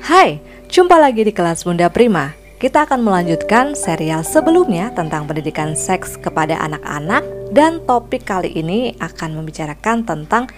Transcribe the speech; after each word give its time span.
Hai, 0.00 0.40
jumpa 0.72 0.96
lagi 0.96 1.28
di 1.28 1.28
kelas 1.28 1.68
Bunda 1.68 1.92
Prima. 1.92 2.32
Kita 2.56 2.88
akan 2.88 3.04
melanjutkan 3.04 3.76
serial 3.76 4.24
sebelumnya 4.24 4.88
tentang 4.96 5.28
pendidikan 5.28 5.76
seks 5.76 6.16
kepada 6.16 6.56
anak-anak 6.56 7.20
dan 7.52 7.84
topik 7.84 8.24
kali 8.24 8.48
ini 8.48 8.96
akan 8.96 9.36
membicarakan 9.36 10.08
tentang 10.08 10.48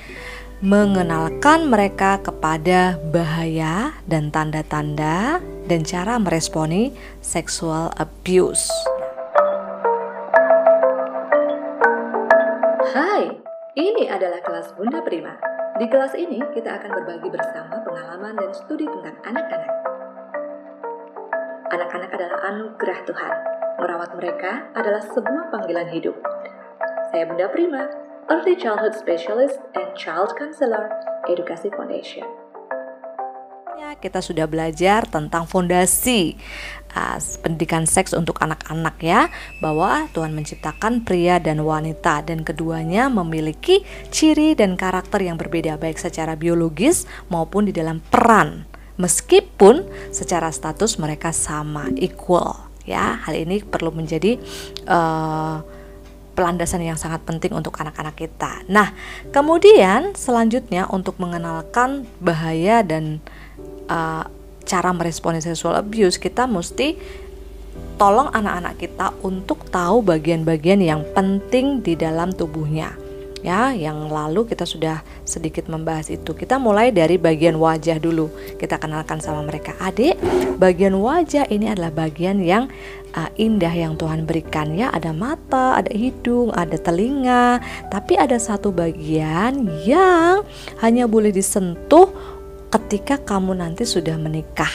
mengenalkan 0.62 1.66
mereka 1.66 2.22
kepada 2.22 3.02
bahaya 3.10 3.90
dan 4.06 4.30
tanda-tanda 4.30 5.42
dan 5.66 5.82
cara 5.82 6.22
meresponi 6.22 6.94
sexual 7.18 7.90
abuse. 7.98 8.70
Hai, 12.94 13.26
ini 13.74 14.06
adalah 14.06 14.38
kelas 14.38 14.70
Bunda 14.78 15.02
Prima. 15.02 15.61
Di 15.82 15.90
kelas 15.90 16.14
ini 16.14 16.38
kita 16.54 16.78
akan 16.78 16.94
berbagi 16.94 17.26
bersama 17.26 17.82
pengalaman 17.82 18.38
dan 18.38 18.54
studi 18.54 18.86
tentang 18.86 19.18
anak-anak. 19.26 19.74
Anak-anak 21.74 22.10
adalah 22.14 22.38
anugerah 22.54 22.98
Tuhan. 23.02 23.34
Merawat 23.82 24.14
mereka 24.14 24.70
adalah 24.78 25.02
sebuah 25.02 25.50
panggilan 25.50 25.90
hidup. 25.90 26.14
Saya 27.10 27.26
Bunda 27.26 27.50
Prima, 27.50 27.90
Early 28.30 28.54
Childhood 28.54 28.94
Specialist 28.94 29.58
and 29.74 29.90
Child 29.98 30.38
Counselor, 30.38 30.86
Edukasi 31.26 31.66
Foundation 31.74 32.30
kita 33.98 34.22
sudah 34.22 34.46
belajar 34.46 35.10
tentang 35.10 35.50
fondasi 35.50 36.38
uh, 36.94 37.18
pendidikan 37.42 37.82
seks 37.82 38.14
untuk 38.14 38.38
anak-anak 38.38 38.96
ya 39.02 39.26
bahwa 39.58 40.06
Tuhan 40.14 40.30
menciptakan 40.32 41.02
pria 41.02 41.42
dan 41.42 41.66
wanita 41.66 42.22
dan 42.22 42.46
keduanya 42.46 43.10
memiliki 43.10 43.82
ciri 44.14 44.54
dan 44.54 44.78
karakter 44.78 45.26
yang 45.26 45.34
berbeda 45.34 45.74
baik 45.82 45.98
secara 45.98 46.38
biologis 46.38 47.10
maupun 47.26 47.66
di 47.66 47.74
dalam 47.74 47.98
peran. 47.98 48.70
Meskipun 49.02 49.82
secara 50.14 50.52
status 50.54 51.00
mereka 51.02 51.34
sama 51.34 51.90
equal 51.98 52.70
ya. 52.86 53.18
Hal 53.24 53.34
ini 53.34 53.66
perlu 53.66 53.90
menjadi 53.90 54.38
uh, 54.86 55.81
pelandasan 56.32 56.84
yang 56.84 56.96
sangat 56.96 57.22
penting 57.28 57.52
untuk 57.52 57.76
anak-anak 57.76 58.16
kita. 58.16 58.64
Nah, 58.68 58.96
kemudian 59.30 60.16
selanjutnya 60.16 60.88
untuk 60.88 61.20
mengenalkan 61.20 62.08
bahaya 62.18 62.80
dan 62.80 63.20
uh, 63.88 64.24
cara 64.64 64.90
meresponi 64.94 65.42
sexual 65.42 65.76
abuse 65.76 66.16
kita 66.16 66.48
mesti 66.48 66.96
tolong 68.00 68.30
anak-anak 68.32 68.74
kita 68.80 69.12
untuk 69.20 69.68
tahu 69.68 70.00
bagian-bagian 70.02 70.80
yang 70.80 71.02
penting 71.12 71.84
di 71.84 71.94
dalam 71.98 72.32
tubuhnya 72.32 73.01
ya 73.42 73.74
yang 73.74 74.08
lalu 74.08 74.46
kita 74.46 74.64
sudah 74.64 75.02
sedikit 75.26 75.66
membahas 75.66 76.08
itu. 76.08 76.32
Kita 76.32 76.56
mulai 76.56 76.94
dari 76.94 77.18
bagian 77.18 77.58
wajah 77.58 77.98
dulu. 77.98 78.30
Kita 78.56 78.78
kenalkan 78.78 79.18
sama 79.18 79.42
mereka. 79.42 79.74
Adik 79.82 80.16
bagian 80.56 80.96
wajah 80.96 81.50
ini 81.50 81.68
adalah 81.68 81.90
bagian 81.90 82.40
yang 82.40 82.70
uh, 83.12 83.30
indah 83.36 83.74
yang 83.74 83.98
Tuhan 83.98 84.24
berikan 84.24 84.72
ya. 84.72 84.88
Ada 84.94 85.10
mata 85.10 85.76
ada 85.76 85.90
hidung 85.92 86.54
ada 86.54 86.78
telinga. 86.78 87.58
Tapi 87.90 88.16
ada 88.16 88.38
satu 88.38 88.70
bagian 88.70 89.66
yang 89.84 90.46
hanya 90.80 91.04
boleh 91.10 91.34
disentuh 91.34 92.08
ketika 92.72 93.20
kamu 93.20 93.60
nanti 93.60 93.84
sudah 93.84 94.16
menikah 94.16 94.70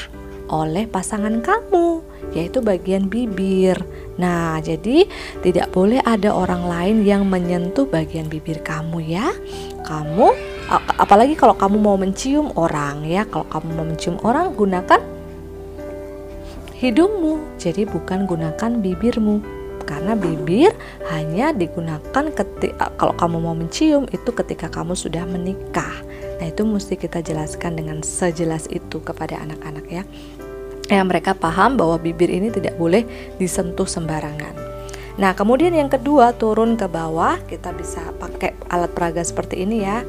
oleh 0.47 0.87
pasangan 0.87 1.43
kamu, 1.43 2.03
yaitu 2.31 2.63
bagian 2.63 3.11
bibir. 3.11 3.75
Nah, 4.17 4.57
jadi 4.61 5.05
tidak 5.45 5.69
boleh 5.73 6.01
ada 6.01 6.33
orang 6.33 6.65
lain 6.65 6.97
yang 7.05 7.29
menyentuh 7.29 7.85
bagian 7.85 8.25
bibir 8.25 8.61
kamu 8.65 9.01
ya. 9.05 9.29
Kamu 9.85 10.33
apalagi 10.99 11.37
kalau 11.37 11.55
kamu 11.55 11.77
mau 11.79 11.95
mencium 11.95 12.51
orang 12.57 13.05
ya, 13.05 13.23
kalau 13.29 13.47
kamu 13.47 13.67
mau 13.77 13.85
mencium 13.85 14.17
orang 14.25 14.51
gunakan 14.57 14.99
hidungmu. 16.81 17.57
Jadi 17.61 17.85
bukan 17.85 18.25
gunakan 18.25 18.71
bibirmu. 18.81 19.41
Karena 19.87 20.19
bibir 20.19 20.75
hanya 21.07 21.55
digunakan 21.55 22.03
ketika 22.11 22.91
kalau 22.99 23.15
kamu 23.15 23.39
mau 23.39 23.55
mencium 23.55 24.03
itu 24.11 24.35
ketika 24.35 24.67
kamu 24.67 24.99
sudah 24.99 25.23
menikah. 25.23 26.03
Nah, 26.37 26.51
itu 26.51 26.67
mesti 26.67 26.99
kita 26.99 27.23
jelaskan 27.23 27.79
dengan 27.79 28.03
sejelas 28.03 28.67
itu 28.67 28.99
kepada 28.99 29.39
anak-anak 29.39 29.85
ya. 29.87 30.03
Ya, 30.87 31.03
mereka 31.03 31.35
paham 31.35 31.75
bahwa 31.75 31.99
bibir 31.99 32.31
ini 32.31 32.47
tidak 32.47 32.79
boleh 32.79 33.03
disentuh 33.35 33.83
sembarangan. 33.83 34.55
Nah, 35.19 35.35
kemudian 35.35 35.75
yang 35.75 35.91
kedua, 35.91 36.31
turun 36.31 36.79
ke 36.79 36.87
bawah, 36.87 37.41
kita 37.43 37.75
bisa 37.75 38.15
pakai 38.15 38.55
alat 38.71 38.93
peraga 38.95 39.19
seperti 39.19 39.67
ini 39.67 39.83
ya. 39.83 40.05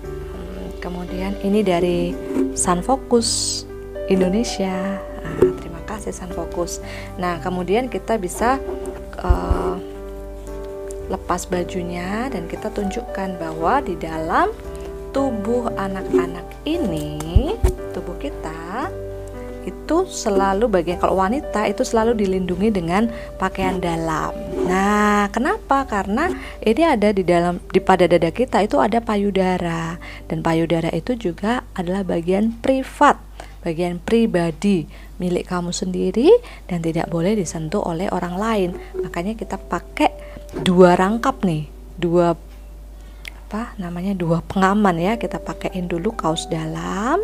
Hmm, 0.00 0.80
kemudian 0.80 1.36
ini 1.44 1.60
dari 1.60 2.16
Sun 2.56 2.80
Focus 2.80 3.62
Indonesia. 4.08 4.96
Nah, 4.96 5.36
terima 5.60 5.82
kasih 5.84 6.16
Sun 6.16 6.32
Focus. 6.32 6.80
Nah, 7.20 7.42
kemudian 7.44 7.92
kita 7.92 8.16
bisa 8.16 8.56
uh, 9.20 9.76
lepas 11.12 11.44
bajunya 11.52 12.32
dan 12.32 12.48
kita 12.48 12.72
tunjukkan 12.72 13.36
bahwa 13.36 13.84
di 13.84 13.92
dalam 13.98 14.54
tubuh 15.12 15.68
anak-anak 15.76 16.46
ini, 16.64 17.52
tubuh 17.90 18.16
kita 18.16 18.88
itu 19.64 20.06
selalu 20.06 20.68
bagian 20.70 21.00
kalau 21.00 21.18
wanita 21.18 21.66
itu 21.66 21.82
selalu 21.82 22.14
dilindungi 22.14 22.68
dengan 22.70 23.10
pakaian 23.40 23.80
dalam. 23.82 24.30
Nah, 24.68 25.26
kenapa? 25.32 25.88
Karena 25.88 26.30
ini 26.60 26.82
ada 26.84 27.10
di 27.10 27.24
dalam 27.24 27.58
di 27.72 27.80
pada 27.80 28.04
dada 28.04 28.28
kita 28.28 28.62
itu 28.62 28.76
ada 28.78 29.00
payudara 29.00 29.96
dan 30.28 30.44
payudara 30.44 30.92
itu 30.92 31.16
juga 31.18 31.64
adalah 31.74 32.04
bagian 32.04 32.54
privat, 32.60 33.18
bagian 33.64 33.98
pribadi 33.98 34.86
milik 35.18 35.50
kamu 35.50 35.74
sendiri 35.74 36.30
dan 36.70 36.78
tidak 36.78 37.10
boleh 37.10 37.34
disentuh 37.34 37.82
oleh 37.82 38.06
orang 38.14 38.34
lain. 38.38 38.70
Makanya 39.02 39.34
kita 39.34 39.58
pakai 39.58 40.14
dua 40.62 40.94
rangkap 40.94 41.42
nih, 41.42 41.66
dua 41.98 42.38
apa 43.48 43.72
namanya 43.80 44.12
dua 44.12 44.44
pengaman 44.44 45.00
ya 45.00 45.16
kita 45.16 45.40
pakaiin 45.40 45.88
dulu 45.88 46.12
kaos 46.12 46.52
dalam 46.52 47.16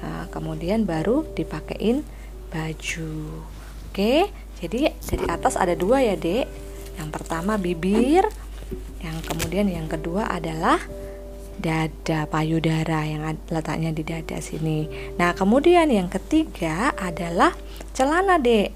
nah, 0.00 0.24
kemudian 0.32 0.88
baru 0.88 1.24
dipakein 1.36 2.02
baju. 2.50 3.44
Oke 3.90 4.28
jadi 4.60 4.92
dari 4.92 5.26
atas 5.28 5.56
ada 5.56 5.72
dua 5.76 6.04
ya 6.04 6.16
dek. 6.16 6.46
Yang 7.00 7.10
pertama 7.14 7.56
bibir 7.56 8.26
yang 9.00 9.16
kemudian 9.24 9.66
yang 9.70 9.88
kedua 9.88 10.28
adalah 10.28 10.76
dada 11.60 12.24
payudara 12.28 13.04
yang 13.04 13.36
letaknya 13.52 13.92
di 13.92 14.04
dada 14.04 14.40
sini. 14.40 14.88
Nah 15.16 15.32
kemudian 15.32 15.88
yang 15.88 16.08
ketiga 16.08 16.92
adalah 16.96 17.56
celana 17.96 18.36
dek. 18.40 18.72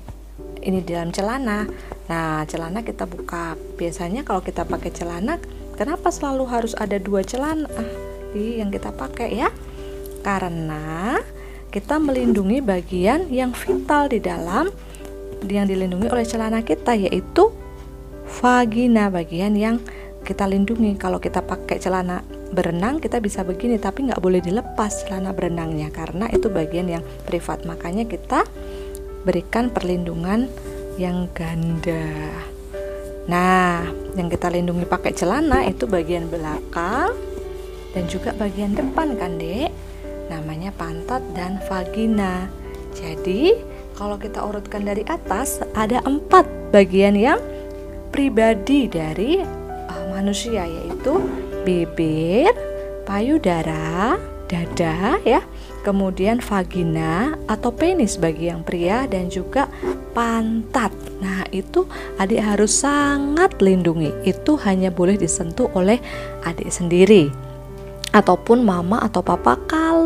Ini 0.64 0.80
dalam 0.84 1.12
celana. 1.12 1.68
Nah 2.08 2.44
celana 2.48 2.80
kita 2.80 3.04
buka. 3.04 3.56
Biasanya 3.76 4.24
kalau 4.24 4.40
kita 4.40 4.64
pakai 4.64 4.90
celana 4.90 5.36
Kenapa 5.74 6.14
selalu 6.14 6.46
harus 6.46 6.72
ada 6.78 7.02
dua 7.02 7.26
celana? 7.26 7.66
Di 8.30 8.62
yang 8.62 8.70
kita 8.70 8.94
pakai 8.94 9.42
ya? 9.42 9.50
Karena 10.24 11.20
kita 11.68 12.00
melindungi 12.00 12.64
bagian 12.64 13.28
yang 13.28 13.52
vital 13.52 14.08
di 14.08 14.18
dalam 14.24 14.72
yang 15.44 15.68
dilindungi 15.68 16.08
oleh 16.08 16.24
celana 16.24 16.64
kita 16.64 16.96
yaitu 16.96 17.52
vagina 18.40 19.12
bagian 19.12 19.52
yang 19.52 19.76
kita 20.24 20.48
lindungi 20.48 20.96
kalau 20.96 21.20
kita 21.20 21.44
pakai 21.44 21.76
celana 21.76 22.24
berenang 22.56 22.96
kita 22.96 23.20
bisa 23.20 23.44
begini 23.44 23.76
tapi 23.76 24.08
nggak 24.08 24.24
boleh 24.24 24.40
dilepas 24.40 25.04
celana 25.04 25.36
berenangnya 25.36 25.92
karena 25.92 26.32
itu 26.32 26.48
bagian 26.48 26.88
yang 26.88 27.04
privat 27.28 27.68
makanya 27.68 28.08
kita 28.08 28.48
berikan 29.24 29.68
perlindungan 29.68 30.48
yang 31.00 31.26
ganda. 31.34 32.30
Nah, 33.24 33.88
yang 34.14 34.28
kita 34.28 34.52
lindungi 34.52 34.84
pakai 34.84 35.16
celana 35.16 35.64
itu 35.64 35.88
bagian 35.88 36.28
belakang 36.28 37.16
dan 37.96 38.04
juga 38.06 38.36
bagian 38.36 38.76
depan 38.76 39.16
kan, 39.16 39.40
Dek? 39.40 39.72
Namanya 40.28 40.72
pantat 40.74 41.20
dan 41.36 41.60
vagina. 41.68 42.48
Jadi, 42.94 43.54
kalau 43.94 44.18
kita 44.18 44.42
urutkan 44.42 44.86
dari 44.86 45.02
atas 45.06 45.62
ada 45.74 46.02
empat 46.02 46.46
bagian 46.74 47.14
yang 47.14 47.38
pribadi 48.10 48.86
dari 48.86 49.42
uh, 49.42 50.04
manusia 50.14 50.66
yaitu 50.66 51.18
bibir, 51.66 52.50
payudara, 53.06 54.18
dada 54.46 55.18
ya, 55.26 55.42
kemudian 55.82 56.38
vagina 56.38 57.34
atau 57.50 57.74
penis 57.74 58.16
bagi 58.20 58.48
yang 58.50 58.62
pria 58.62 59.10
dan 59.10 59.26
juga 59.28 59.66
pantat. 60.14 60.94
Nah, 61.18 61.46
itu 61.50 61.86
adik 62.20 62.40
harus 62.40 62.72
sangat 62.72 63.58
lindungi. 63.58 64.12
Itu 64.22 64.60
hanya 64.62 64.94
boleh 64.94 65.18
disentuh 65.18 65.70
oleh 65.74 65.98
adik 66.46 66.70
sendiri 66.70 67.30
ataupun 68.14 68.62
mama 68.62 69.02
atau 69.02 69.26
papa 69.26 69.58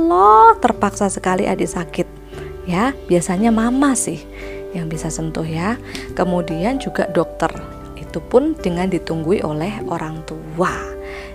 kalau 0.08 0.56
terpaksa 0.56 1.12
sekali 1.12 1.44
adik 1.44 1.68
sakit. 1.68 2.08
Ya, 2.64 2.96
biasanya 3.12 3.52
mama 3.52 3.92
sih 3.92 4.24
yang 4.72 4.88
bisa 4.88 5.12
sentuh 5.12 5.44
ya. 5.44 5.76
Kemudian 6.16 6.80
juga 6.80 7.04
dokter. 7.12 7.52
Itu 7.92 8.24
pun 8.24 8.56
dengan 8.56 8.88
ditunggui 8.88 9.44
oleh 9.44 9.84
orang 9.84 10.24
tua. 10.24 10.72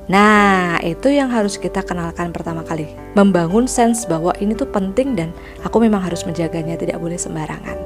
Nah, 0.09 0.81
itu 0.81 1.13
yang 1.13 1.29
harus 1.29 1.61
kita 1.61 1.85
kenalkan 1.85 2.33
pertama 2.33 2.65
kali. 2.65 2.89
Membangun 3.13 3.69
sense 3.69 4.09
bahwa 4.09 4.33
ini 4.41 4.57
tuh 4.57 4.65
penting 4.65 5.13
dan 5.13 5.29
aku 5.61 5.77
memang 5.77 6.01
harus 6.01 6.25
menjaganya, 6.25 6.73
tidak 6.73 6.97
boleh 6.97 7.21
sembarangan. 7.21 7.77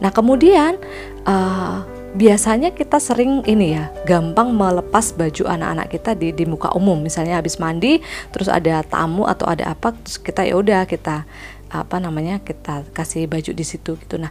Nah, 0.00 0.08
kemudian 0.16 0.80
uh, 1.28 1.84
biasanya 2.12 2.76
kita 2.76 3.00
sering 3.00 3.44
ini 3.48 3.76
ya, 3.76 3.88
gampang 4.04 4.52
melepas 4.52 5.16
baju 5.16 5.48
anak-anak 5.48 5.88
kita 5.88 6.10
di 6.12 6.28
di 6.32 6.44
muka 6.44 6.72
umum. 6.76 7.00
Misalnya 7.00 7.40
habis 7.40 7.56
mandi, 7.56 8.00
terus 8.30 8.48
ada 8.52 8.84
tamu 8.84 9.24
atau 9.24 9.48
ada 9.48 9.72
apa, 9.72 9.96
terus 9.96 10.20
kita 10.20 10.44
ya 10.44 10.54
udah 10.56 10.84
kita 10.84 11.24
apa 11.72 11.96
namanya 11.96 12.44
kita 12.44 12.84
kasih 12.92 13.24
baju 13.24 13.52
di 13.56 13.64
situ 13.64 13.96
gitu. 13.96 14.20
Nah, 14.20 14.28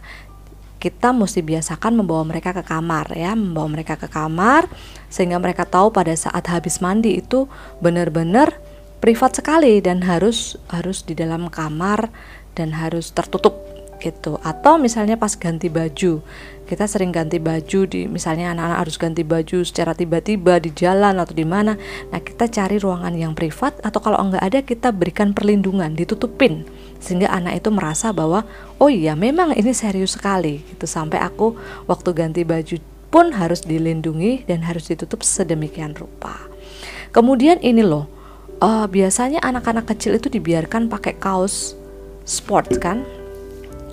kita 0.82 1.14
mesti 1.14 1.42
biasakan 1.46 2.02
membawa 2.02 2.26
mereka 2.26 2.50
ke 2.54 2.62
kamar 2.66 3.14
ya, 3.14 3.34
membawa 3.38 3.70
mereka 3.70 3.94
ke 3.94 4.10
kamar 4.10 4.66
sehingga 5.06 5.38
mereka 5.38 5.62
tahu 5.66 5.94
pada 5.94 6.10
saat 6.14 6.46
habis 6.50 6.82
mandi 6.82 7.18
itu 7.22 7.46
benar-benar 7.78 8.58
privat 9.02 9.34
sekali 9.34 9.82
dan 9.82 10.06
harus 10.06 10.54
harus 10.70 11.02
di 11.02 11.18
dalam 11.18 11.50
kamar 11.50 12.10
dan 12.54 12.74
harus 12.74 13.10
tertutup 13.10 13.71
gitu. 14.02 14.42
Atau 14.42 14.82
misalnya 14.82 15.14
pas 15.14 15.38
ganti 15.38 15.70
baju, 15.70 16.18
kita 16.66 16.84
sering 16.90 17.14
ganti 17.14 17.38
baju 17.38 17.86
di 17.86 18.10
misalnya 18.10 18.50
anak-anak 18.50 18.78
harus 18.82 18.96
ganti 18.98 19.22
baju 19.22 19.62
secara 19.62 19.94
tiba-tiba 19.94 20.58
di 20.58 20.74
jalan 20.74 21.22
atau 21.22 21.30
di 21.30 21.46
mana. 21.46 21.78
Nah, 22.10 22.18
kita 22.18 22.50
cari 22.50 22.82
ruangan 22.82 23.14
yang 23.14 23.38
privat 23.38 23.78
atau 23.86 24.02
kalau 24.02 24.18
enggak 24.18 24.42
ada 24.42 24.58
kita 24.66 24.90
berikan 24.90 25.30
perlindungan, 25.30 25.94
ditutupin 25.94 26.66
sehingga 27.02 27.34
anak 27.34 27.58
itu 27.58 27.68
merasa 27.74 28.14
bahwa 28.14 28.46
oh 28.78 28.86
iya 28.86 29.18
memang 29.18 29.58
ini 29.58 29.74
serius 29.74 30.14
sekali 30.14 30.62
gitu 30.70 30.86
sampai 30.86 31.18
aku 31.18 31.58
waktu 31.90 32.14
ganti 32.14 32.46
baju 32.46 32.78
pun 33.12 33.34
harus 33.34 33.66
dilindungi 33.66 34.46
dan 34.48 34.64
harus 34.64 34.88
ditutup 34.88 35.20
sedemikian 35.20 35.92
rupa. 35.92 36.38
Kemudian 37.12 37.60
ini 37.60 37.84
loh, 37.84 38.08
uh, 38.64 38.88
biasanya 38.88 39.44
anak-anak 39.44 39.84
kecil 39.92 40.16
itu 40.16 40.32
dibiarkan 40.32 40.88
pakai 40.88 41.20
kaos 41.20 41.76
sport 42.24 42.80
kan, 42.80 43.04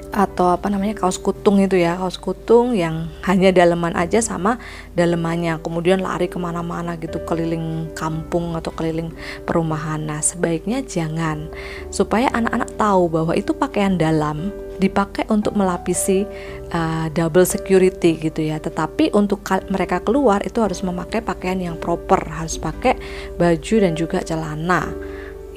atau 0.09 0.57
apa 0.57 0.73
namanya 0.73 0.97
kaos 0.97 1.21
kutung 1.21 1.61
itu 1.61 1.77
ya. 1.77 1.97
Kaos 1.97 2.17
kutung 2.17 2.73
yang 2.73 3.09
hanya 3.25 3.53
daleman 3.53 3.93
aja 3.93 4.21
sama 4.21 4.57
dalemannya. 4.97 5.61
Kemudian 5.61 6.01
lari 6.01 6.25
ke 6.25 6.41
mana-mana 6.41 6.97
gitu 6.97 7.21
keliling 7.23 7.93
kampung 7.93 8.57
atau 8.57 8.73
keliling 8.73 9.13
perumahan. 9.45 10.01
Nah 10.01 10.21
sebaiknya 10.21 10.81
jangan. 10.81 11.49
Supaya 11.93 12.33
anak-anak 12.33 12.73
tahu 12.77 13.03
bahwa 13.09 13.33
itu 13.37 13.53
pakaian 13.53 13.95
dalam 13.95 14.49
dipakai 14.79 15.27
untuk 15.27 15.59
melapisi 15.59 16.23
uh, 16.71 17.11
double 17.13 17.45
security 17.45 18.17
gitu 18.17 18.41
ya. 18.41 18.57
Tetapi 18.57 19.13
untuk 19.13 19.45
mereka 19.69 20.01
keluar 20.01 20.41
itu 20.41 20.57
harus 20.63 20.81
memakai 20.81 21.21
pakaian 21.21 21.59
yang 21.61 21.77
proper. 21.77 22.19
Harus 22.25 22.57
pakai 22.57 22.97
baju 23.37 23.75
dan 23.77 23.93
juga 23.93 24.25
celana 24.25 24.89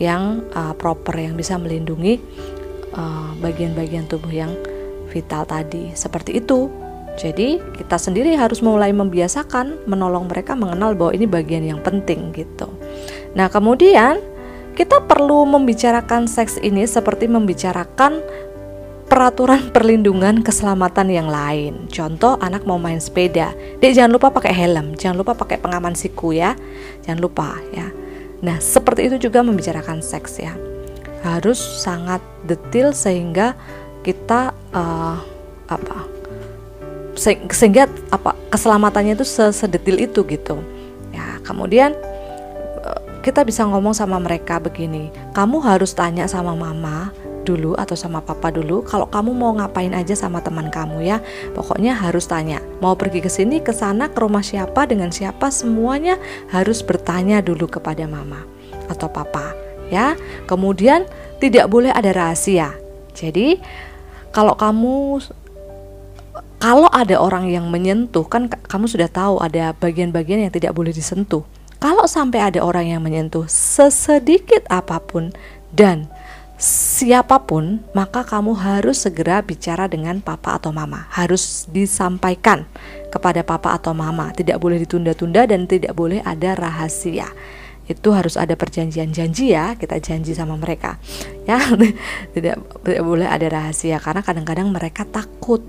yang 0.00 0.42
uh, 0.52 0.74
proper 0.74 1.14
yang 1.14 1.38
bisa 1.38 1.54
melindungi 1.60 2.18
Eh, 2.92 3.30
bagian-bagian 3.40 4.04
uh, 4.04 4.10
tubuh 4.12 4.28
yang 4.28 4.52
vital 5.08 5.48
tadi. 5.48 5.96
Seperti 5.96 6.36
itu. 6.36 6.68
Jadi, 7.16 7.60
kita 7.76 8.00
sendiri 8.00 8.32
harus 8.36 8.64
mulai 8.64 8.92
membiasakan 8.92 9.84
menolong 9.84 10.28
mereka 10.28 10.56
mengenal 10.56 10.96
bahwa 10.96 11.12
ini 11.12 11.28
bagian 11.28 11.64
yang 11.64 11.80
penting 11.80 12.32
gitu. 12.32 12.68
Nah, 13.36 13.52
kemudian 13.52 14.16
kita 14.72 15.04
perlu 15.04 15.44
membicarakan 15.44 16.24
seks 16.24 16.56
ini 16.60 16.88
seperti 16.88 17.28
membicarakan 17.28 18.20
peraturan 19.12 19.72
perlindungan 19.76 20.40
keselamatan 20.40 21.12
yang 21.12 21.28
lain. 21.28 21.84
Contoh 21.92 22.40
anak 22.40 22.64
mau 22.64 22.80
main 22.80 23.00
sepeda, 23.00 23.52
dia 23.76 23.90
jangan 23.92 24.16
lupa 24.16 24.32
pakai 24.32 24.52
helm, 24.56 24.96
jangan 24.96 25.20
lupa 25.20 25.36
pakai 25.36 25.60
pengaman 25.60 25.92
siku 25.92 26.32
ya. 26.32 26.56
Jangan 27.04 27.20
lupa 27.20 27.60
ya. 27.76 27.92
Nah, 28.40 28.56
seperti 28.56 29.12
itu 29.12 29.28
juga 29.28 29.44
membicarakan 29.44 30.00
seks 30.00 30.40
ya 30.40 30.71
harus 31.22 31.58
sangat 31.58 32.20
detail 32.44 32.90
sehingga 32.90 33.54
kita 34.02 34.50
uh, 34.74 35.18
apa 35.70 35.98
sehingga 37.52 37.86
apa 38.10 38.34
keselamatannya 38.50 39.14
itu 39.14 39.26
sedetil 39.52 40.00
itu 40.00 40.20
gitu. 40.26 40.58
Ya 41.12 41.38
kemudian 41.44 41.94
eh, 42.82 43.00
kita 43.22 43.46
bisa 43.46 43.68
ngomong 43.68 43.92
sama 43.92 44.16
mereka 44.16 44.58
begini 44.58 45.12
kamu 45.36 45.60
harus 45.62 45.92
tanya 45.92 46.24
sama 46.26 46.56
mama 46.56 47.12
dulu 47.42 47.74
atau 47.74 47.98
sama 47.98 48.22
papa 48.22 48.54
dulu 48.54 48.86
kalau 48.86 49.10
kamu 49.10 49.34
mau 49.34 49.52
ngapain 49.54 49.92
aja 49.92 50.16
sama 50.18 50.42
teman 50.42 50.72
kamu 50.72 51.04
ya. 51.04 51.22
Pokoknya 51.54 51.94
harus 51.94 52.26
tanya 52.26 52.58
mau 52.82 52.98
pergi 52.98 53.22
ke 53.22 53.30
sini 53.30 53.62
ke 53.62 53.70
sana 53.70 54.10
ke 54.10 54.18
rumah 54.18 54.42
siapa 54.42 54.88
dengan 54.88 55.14
siapa 55.14 55.52
semuanya 55.52 56.18
harus 56.50 56.82
bertanya 56.82 57.44
dulu 57.44 57.68
kepada 57.70 58.08
mama 58.08 58.42
atau 58.90 59.06
papa 59.06 59.54
ya. 59.92 60.16
Kemudian 60.48 61.04
tidak 61.38 61.68
boleh 61.68 61.92
ada 61.92 62.10
rahasia. 62.16 62.72
Jadi 63.12 63.60
kalau 64.32 64.56
kamu 64.56 65.20
kalau 66.62 66.88
ada 66.88 67.18
orang 67.18 67.50
yang 67.50 67.68
menyentuh 67.68 68.24
kan 68.24 68.48
kamu 68.48 68.88
sudah 68.88 69.10
tahu 69.10 69.42
ada 69.42 69.76
bagian-bagian 69.76 70.48
yang 70.48 70.52
tidak 70.54 70.72
boleh 70.72 70.94
disentuh. 70.94 71.44
Kalau 71.82 72.06
sampai 72.06 72.38
ada 72.38 72.62
orang 72.62 72.94
yang 72.94 73.02
menyentuh 73.02 73.50
sesedikit 73.50 74.62
apa 74.70 75.02
pun 75.02 75.34
dan 75.74 76.06
siapa 76.62 77.42
pun, 77.42 77.82
maka 77.90 78.22
kamu 78.22 78.54
harus 78.54 79.02
segera 79.02 79.42
bicara 79.42 79.90
dengan 79.90 80.22
papa 80.22 80.62
atau 80.62 80.70
mama. 80.70 81.10
Harus 81.10 81.66
disampaikan 81.66 82.70
kepada 83.10 83.42
papa 83.42 83.74
atau 83.74 83.90
mama. 83.90 84.30
Tidak 84.30 84.62
boleh 84.62 84.78
ditunda-tunda 84.86 85.50
dan 85.50 85.66
tidak 85.66 85.98
boleh 85.98 86.22
ada 86.22 86.54
rahasia 86.54 87.26
itu 87.92 88.08
harus 88.10 88.40
ada 88.40 88.56
perjanjian 88.56 89.12
janji 89.12 89.52
ya 89.52 89.76
kita 89.76 90.00
janji 90.00 90.32
sama 90.32 90.56
mereka. 90.56 90.96
Ya 91.44 91.60
tidak, 92.32 92.56
tidak 92.84 93.02
boleh 93.04 93.28
ada 93.28 93.46
rahasia 93.48 94.00
karena 94.00 94.24
kadang-kadang 94.24 94.72
mereka 94.72 95.04
takut. 95.04 95.60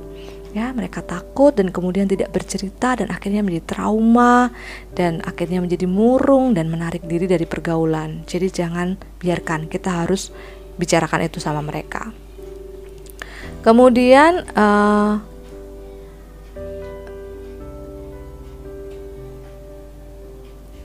Ya 0.54 0.70
mereka 0.70 1.02
takut 1.02 1.58
dan 1.58 1.74
kemudian 1.74 2.06
tidak 2.06 2.30
bercerita 2.30 2.94
dan 2.94 3.10
akhirnya 3.10 3.42
menjadi 3.42 3.74
trauma 3.74 4.54
dan 4.94 5.18
akhirnya 5.26 5.66
menjadi 5.66 5.90
murung 5.90 6.54
dan 6.54 6.70
menarik 6.70 7.04
diri 7.10 7.26
dari 7.26 7.50
pergaulan. 7.50 8.22
Jadi 8.30 8.54
jangan 8.54 8.94
biarkan 9.18 9.66
kita 9.66 10.06
harus 10.06 10.30
bicarakan 10.78 11.26
itu 11.26 11.42
sama 11.42 11.66
mereka. 11.66 12.14
Kemudian 13.66 14.46
uh, 14.54 15.33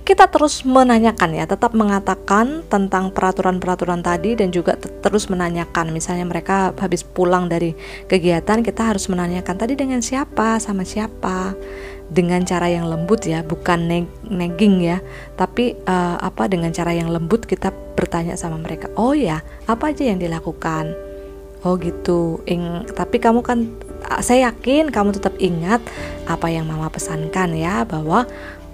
kita 0.09 0.25
terus 0.33 0.65
menanyakan 0.65 1.37
ya, 1.37 1.45
tetap 1.45 1.77
mengatakan 1.77 2.65
tentang 2.73 3.13
peraturan-peraturan 3.13 4.01
tadi 4.01 4.41
dan 4.41 4.49
juga 4.49 4.81
terus 4.81 5.29
menanyakan. 5.29 5.93
Misalnya 5.93 6.25
mereka 6.25 6.73
habis 6.81 7.05
pulang 7.05 7.45
dari 7.53 7.77
kegiatan, 8.09 8.65
kita 8.65 8.89
harus 8.89 9.05
menanyakan 9.13 9.61
tadi 9.61 9.77
dengan 9.77 10.01
siapa, 10.01 10.57
sama 10.65 10.89
siapa, 10.89 11.53
dengan 12.09 12.41
cara 12.49 12.73
yang 12.73 12.89
lembut 12.89 13.29
ya, 13.29 13.45
bukan 13.45 13.85
neg 13.85 14.09
negging 14.25 14.81
ya, 14.81 15.05
tapi 15.37 15.77
uh, 15.85 16.17
apa 16.17 16.49
dengan 16.49 16.73
cara 16.73 16.97
yang 16.97 17.13
lembut 17.13 17.45
kita 17.45 17.69
bertanya 17.93 18.33
sama 18.41 18.57
mereka. 18.57 18.89
Oh 18.97 19.13
ya, 19.13 19.45
apa 19.69 19.93
aja 19.93 20.09
yang 20.09 20.17
dilakukan? 20.17 20.89
Oh 21.69 21.77
gitu. 21.77 22.41
Ing 22.49 22.89
tapi 22.97 23.21
kamu 23.21 23.45
kan 23.45 23.69
saya 24.23 24.51
yakin 24.51 24.89
kamu 24.95 25.21
tetap 25.21 25.35
ingat 25.43 25.83
apa 26.25 26.47
yang 26.49 26.71
mama 26.71 26.87
pesankan 26.87 27.51
ya 27.53 27.83
bahwa 27.83 28.25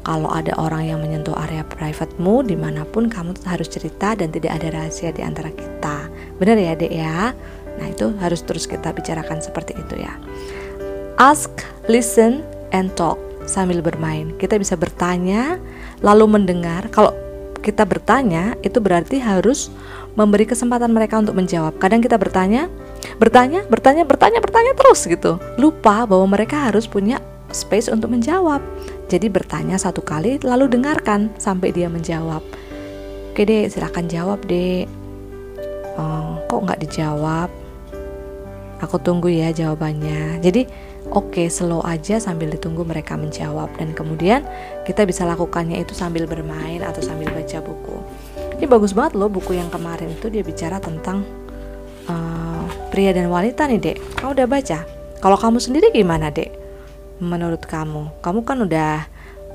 kalau 0.05 0.29
ada 0.29 0.53
orang 0.61 0.93
yang 0.93 1.01
menyentuh 1.01 1.33
area 1.49 1.65
privatemu 1.65 2.45
di 2.45 2.57
mana 2.61 2.85
pun 2.85 3.09
kamu 3.09 3.35
harus 3.49 3.73
cerita 3.73 4.13
dan 4.13 4.29
tidak 4.29 4.61
ada 4.61 4.69
rahasia 4.71 5.11
di 5.11 5.25
antara 5.25 5.49
kita. 5.49 6.13
Benar 6.37 6.61
ya 6.61 6.73
dek 6.77 6.93
ya? 6.93 7.33
Nah 7.81 7.87
itu 7.89 8.13
harus 8.21 8.45
terus 8.45 8.69
kita 8.69 8.93
bicarakan 8.93 9.41
seperti 9.41 9.73
itu 9.75 9.99
ya. 9.99 10.13
Ask 11.17 11.51
listen 11.89 12.45
and 12.77 12.93
talk 12.95 13.17
sambil 13.49 13.81
bermain. 13.81 14.37
Kita 14.37 14.61
bisa 14.61 14.77
bertanya 14.77 15.57
lalu 16.05 16.37
mendengar. 16.37 16.87
Kalau 16.93 17.17
kita 17.65 17.89
bertanya 17.89 18.61
itu 18.61 18.77
berarti 18.77 19.25
harus 19.25 19.73
memberi 20.21 20.45
kesempatan 20.45 20.93
mereka 20.93 21.17
untuk 21.17 21.33
menjawab. 21.33 21.81
Kadang 21.81 22.05
kita 22.05 22.21
bertanya 22.21 22.69
bertanya 23.17 23.65
bertanya 23.73 24.05
bertanya 24.05 24.39
bertanya 24.45 24.73
terus 24.77 25.01
gitu. 25.09 25.41
Lupa 25.57 26.05
bahwa 26.05 26.37
mereka 26.37 26.69
harus 26.69 26.85
punya 26.85 27.25
space 27.55 27.89
untuk 27.89 28.11
menjawab 28.11 28.61
jadi 29.09 29.29
bertanya 29.29 29.77
satu 29.77 30.01
kali 30.01 30.41
lalu 30.41 30.67
dengarkan 30.67 31.29
sampai 31.37 31.71
dia 31.71 31.93
menjawab. 31.93 32.41
Oke 33.35 33.45
deh, 33.45 33.69
silahkan 33.69 34.07
jawab 34.09 34.43
deh. 34.49 34.89
Oh, 35.95 36.41
kok 36.49 36.65
nggak 36.65 36.81
dijawab? 36.89 37.51
Aku 38.83 38.97
tunggu 38.99 39.31
ya 39.31 39.53
jawabannya. 39.53 40.41
Jadi 40.41 40.67
oke 41.13 41.37
okay, 41.37 41.47
slow 41.53 41.85
aja 41.85 42.17
sambil 42.17 42.49
ditunggu 42.49 42.83
mereka 42.83 43.15
menjawab 43.15 43.71
dan 43.77 43.93
kemudian 43.93 44.43
kita 44.89 45.05
bisa 45.05 45.29
lakukannya 45.29 45.85
itu 45.85 45.93
sambil 45.93 46.25
bermain 46.25 46.81
atau 46.81 47.05
sambil 47.05 47.29
baca 47.31 47.59
buku. 47.61 47.97
Ini 48.59 48.67
bagus 48.67 48.97
banget 48.97 49.21
loh 49.21 49.29
buku 49.29 49.55
yang 49.55 49.69
kemarin 49.69 50.11
itu 50.11 50.33
dia 50.33 50.41
bicara 50.41 50.81
tentang 50.81 51.23
uh, 52.09 52.65
pria 52.89 53.13
dan 53.13 53.29
wanita 53.29 53.69
nih 53.69 53.79
dek. 53.79 53.97
Kamu 54.17 54.33
udah 54.33 54.49
baca? 54.49 54.79
Kalau 55.21 55.37
kamu 55.37 55.59
sendiri 55.61 55.93
gimana 55.93 56.33
dek? 56.33 56.64
Menurut 57.23 57.63
kamu? 57.67 58.11
Kamu 58.23 58.41
kan 58.43 58.63
udah 58.65 59.07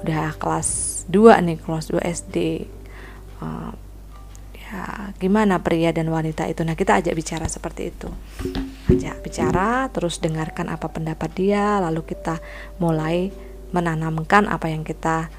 udah 0.05 0.35
kelas 0.39 1.03
2 1.11 1.39
nih, 1.43 1.57
kelas 1.59 1.91
2 1.91 1.99
SD. 2.03 2.35
uh, 3.43 3.71
ya 4.69 5.09
gimana 5.17 5.65
pria 5.65 5.89
dan 5.89 6.13
wanita 6.13 6.45
itu 6.45 6.61
nah 6.61 6.77
kita 6.77 7.01
ajak 7.01 7.17
bicara 7.17 7.49
seperti 7.49 7.89
itu 7.89 8.05
ajak 8.93 9.17
bicara 9.25 9.89
terus 9.89 10.21
dengarkan 10.21 10.69
apa 10.69 10.93
pendapat 10.93 11.33
dia 11.33 11.81
lalu 11.81 12.05
kita 12.05 12.37
mulai 12.77 13.33
menanamkan 13.73 14.45
apa 14.45 14.69
yang 14.69 14.85
kita 14.85 15.29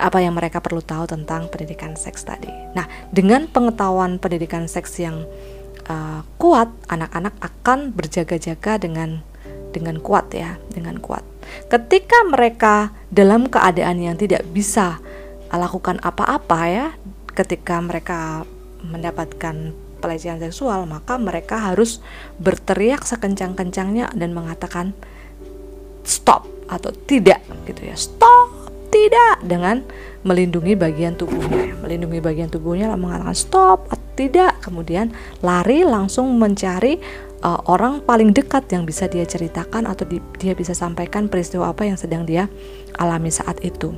apa 0.00 0.18
yang 0.24 0.32
mereka 0.32 0.64
perlu 0.64 0.80
tahu 0.80 1.04
tentang 1.04 1.52
pendidikan 1.52 1.92
seks 1.92 2.24
tadi. 2.24 2.48
Nah, 2.72 2.88
dengan 3.12 3.44
pengetahuan 3.44 4.16
pendidikan 4.16 4.64
seks 4.64 4.96
yang 4.96 5.28
uh, 5.92 6.24
kuat, 6.40 6.72
anak-anak 6.88 7.36
akan 7.44 7.92
berjaga-jaga 7.92 8.80
dengan 8.80 9.20
dengan 9.70 9.98
kuat 10.02 10.34
ya, 10.34 10.58
dengan 10.70 10.98
kuat. 10.98 11.22
Ketika 11.66 12.26
mereka 12.26 12.94
dalam 13.10 13.50
keadaan 13.50 13.98
yang 13.98 14.14
tidak 14.14 14.46
bisa 14.50 15.02
lakukan 15.50 15.98
apa-apa 16.02 16.60
ya, 16.70 16.86
ketika 17.34 17.82
mereka 17.82 18.46
mendapatkan 18.86 19.74
pelecehan 20.00 20.40
seksual, 20.40 20.86
maka 20.88 21.18
mereka 21.20 21.72
harus 21.72 22.00
berteriak 22.40 23.04
sekencang-kencangnya 23.04 24.14
dan 24.14 24.30
mengatakan 24.32 24.96
stop 26.06 26.46
atau 26.70 26.94
tidak 27.06 27.42
gitu 27.66 27.90
ya. 27.90 27.96
Stop 27.98 28.60
tidak 28.90 29.42
dengan 29.46 29.86
melindungi 30.26 30.76
bagian 30.76 31.16
tubuhnya 31.16 31.72
melindungi 31.80 32.20
bagian 32.20 32.52
tubuhnya 32.52 32.92
mengatakan 32.92 33.32
stop 33.32 33.88
tidak 34.18 34.60
kemudian 34.60 35.14
lari 35.40 35.86
langsung 35.86 36.36
mencari 36.36 37.00
uh, 37.44 37.60
orang 37.68 38.04
paling 38.04 38.32
dekat 38.32 38.68
yang 38.72 38.84
bisa 38.84 39.08
dia 39.08 39.24
ceritakan 39.24 39.88
atau 39.88 40.04
di, 40.08 40.20
dia 40.40 40.52
bisa 40.56 40.76
sampaikan 40.76 41.26
peristiwa 41.26 41.72
apa 41.72 41.88
yang 41.88 41.96
sedang 41.96 42.24
dia 42.24 42.46
alami 42.96 43.32
saat 43.32 43.60
itu. 43.64 43.92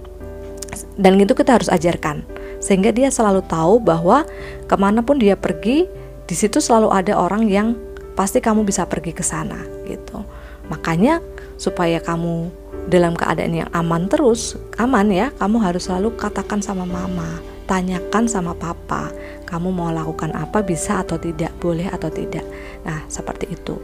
Dan 0.97 1.21
itu 1.21 1.37
kita 1.37 1.61
harus 1.61 1.69
ajarkan 1.69 2.25
sehingga 2.63 2.95
dia 2.95 3.13
selalu 3.13 3.45
tahu 3.45 3.83
bahwa 3.83 4.25
ke 4.71 4.77
mana 4.79 5.05
pun 5.05 5.21
dia 5.21 5.37
pergi 5.37 5.85
di 6.25 6.35
situ 6.39 6.63
selalu 6.63 6.89
ada 6.95 7.19
orang 7.19 7.45
yang 7.51 7.77
pasti 8.17 8.41
kamu 8.41 8.65
bisa 8.65 8.87
pergi 8.89 9.13
ke 9.13 9.25
sana 9.25 9.61
gitu. 9.85 10.25
Makanya 10.71 11.21
supaya 11.61 12.01
kamu 12.01 12.49
dalam 12.89 13.15
keadaan 13.15 13.53
yang 13.53 13.71
aman 13.77 14.09
terus, 14.09 14.57
aman 14.81 15.13
ya, 15.13 15.31
kamu 15.39 15.61
harus 15.61 15.87
selalu 15.87 16.15
katakan 16.19 16.59
sama 16.65 16.83
mama, 16.89 17.39
tanyakan 17.69 18.29
sama 18.29 18.53
papa, 18.57 19.13
kamu 19.49 19.69
mau 19.71 19.91
lakukan 19.93 20.33
apa 20.35 20.63
bisa 20.63 21.01
atau 21.03 21.17
tidak, 21.19 21.53
boleh 21.59 21.89
atau 21.91 22.09
tidak. 22.09 22.45
Nah, 22.83 23.05
seperti 23.07 23.53
itu. 23.53 23.79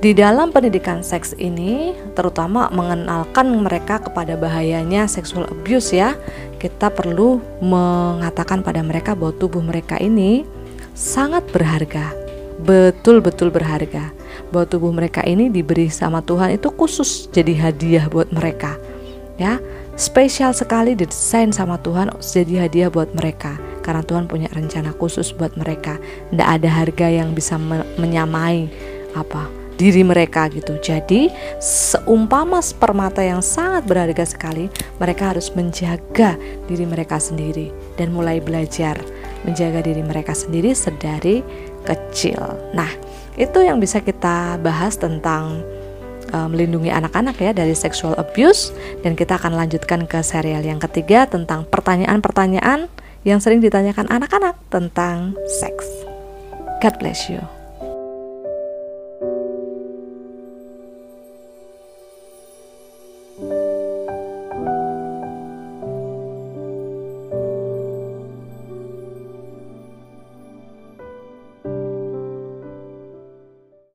Di 0.00 0.16
dalam 0.16 0.48
pendidikan 0.48 1.04
seks 1.04 1.36
ini, 1.36 1.92
terutama 2.16 2.72
mengenalkan 2.72 3.52
mereka 3.52 4.00
kepada 4.00 4.32
bahayanya 4.32 5.04
sexual 5.04 5.44
abuse 5.44 5.92
ya, 5.92 6.16
kita 6.56 6.88
perlu 6.88 7.44
mengatakan 7.60 8.64
pada 8.64 8.80
mereka 8.80 9.12
bahwa 9.12 9.36
tubuh 9.36 9.60
mereka 9.60 10.00
ini 10.00 10.48
sangat 10.96 11.44
berharga, 11.52 12.16
betul-betul 12.64 13.52
berharga 13.52 14.08
bahwa 14.48 14.66
tubuh 14.68 14.92
mereka 14.92 15.20
ini 15.24 15.48
diberi 15.48 15.88
sama 15.88 16.20
Tuhan 16.20 16.56
itu 16.56 16.68
khusus 16.72 17.28
jadi 17.30 17.68
hadiah 17.68 18.06
buat 18.10 18.28
mereka 18.32 18.76
ya 19.40 19.56
spesial 20.00 20.56
sekali 20.56 20.96
didesain 20.96 21.52
sama 21.52 21.76
Tuhan 21.84 22.08
jadi 22.18 22.66
hadiah 22.66 22.88
buat 22.88 23.12
mereka 23.12 23.60
karena 23.84 24.00
Tuhan 24.00 24.24
punya 24.26 24.48
rencana 24.56 24.96
khusus 24.96 25.36
buat 25.36 25.52
mereka 25.60 26.00
tidak 26.32 26.48
ada 26.48 26.68
harga 26.72 27.06
yang 27.12 27.36
bisa 27.36 27.60
menyamai 28.00 28.72
apa 29.12 29.60
diri 29.80 30.04
mereka 30.04 30.44
gitu. 30.52 30.76
Jadi 30.76 31.32
seumpama 31.56 32.60
permata 32.76 33.24
yang 33.24 33.40
sangat 33.40 33.88
berharga 33.88 34.28
sekali, 34.28 34.68
mereka 35.00 35.32
harus 35.32 35.48
menjaga 35.56 36.36
diri 36.68 36.84
mereka 36.84 37.16
sendiri 37.16 37.72
dan 37.96 38.12
mulai 38.12 38.44
belajar 38.44 39.00
menjaga 39.48 39.80
diri 39.80 40.04
mereka 40.04 40.36
sendiri 40.36 40.76
sedari 40.76 41.40
kecil. 41.88 42.36
Nah, 42.76 42.92
itu 43.40 43.64
yang 43.64 43.80
bisa 43.80 44.04
kita 44.04 44.60
bahas 44.60 45.00
tentang 45.00 45.64
uh, 46.32 46.48
melindungi 46.48 46.90
anak-anak 46.90 47.36
ya 47.38 47.50
dari 47.52 47.74
sexual 47.76 48.16
abuse 48.16 48.72
dan 49.04 49.14
kita 49.14 49.36
akan 49.36 49.54
lanjutkan 49.54 50.08
ke 50.08 50.22
serial 50.24 50.64
yang 50.64 50.78
ketiga 50.78 51.28
tentang 51.28 51.68
pertanyaan-pertanyaan 51.68 52.88
yang 53.26 53.38
sering 53.38 53.60
ditanyakan 53.60 54.08
anak-anak 54.08 54.56
tentang 54.72 55.36
seks. 55.60 55.86
God 56.80 56.96
bless 56.96 57.28
you. 57.28 57.59